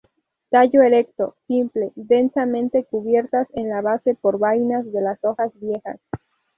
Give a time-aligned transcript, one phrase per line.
[0.49, 5.99] Tallo erecto, simple, densamente cubiertas en la base por vainas de las hojas viejas.